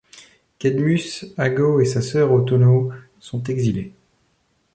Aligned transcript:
Cadmus, 0.57 1.27
Agaue 1.37 1.79
et 1.81 1.85
sa 1.85 2.01
sœur 2.01 2.31
Autonoe 2.31 2.91
sont 3.19 3.43
exilés. 3.43 3.93